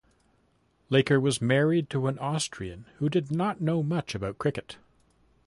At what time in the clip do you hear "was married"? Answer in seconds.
1.19-1.87